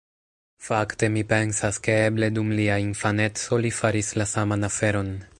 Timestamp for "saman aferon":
4.35-5.13